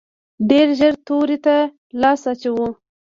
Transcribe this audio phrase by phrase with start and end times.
[0.49, 1.55] ډېر ژر تورې ته
[2.01, 2.67] لاس اچوو.